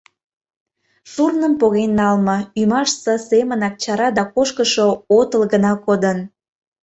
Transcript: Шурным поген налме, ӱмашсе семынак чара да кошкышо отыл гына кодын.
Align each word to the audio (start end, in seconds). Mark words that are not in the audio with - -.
Шурным 1.11 1.53
поген 1.61 1.91
налме, 1.99 2.37
ӱмашсе 2.61 3.13
семынак 3.29 3.75
чара 3.83 4.07
да 4.17 4.23
кошкышо 4.35 4.87
отыл 5.19 5.41
гына 5.53 5.71
кодын. 5.85 6.17